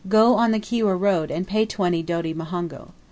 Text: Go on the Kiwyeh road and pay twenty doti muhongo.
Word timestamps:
Go 0.09 0.33
on 0.35 0.49
the 0.49 0.59
Kiwyeh 0.59 0.99
road 0.99 1.29
and 1.29 1.45
pay 1.47 1.67
twenty 1.67 2.01
doti 2.01 2.33
muhongo. 2.33 2.93